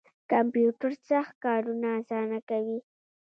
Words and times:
کمپیوټر 0.31 0.91
سخت 1.09 1.33
کارونه 1.45 1.87
اسانه 2.01 2.39
کوي 2.49 2.79